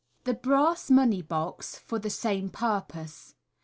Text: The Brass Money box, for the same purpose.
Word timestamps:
The 0.23 0.33
Brass 0.33 0.89
Money 0.89 1.21
box, 1.21 1.77
for 1.77 1.99
the 1.99 2.09
same 2.09 2.49
purpose. 2.49 3.35